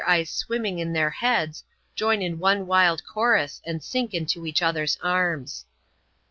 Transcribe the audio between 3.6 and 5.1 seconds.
and sink into each other's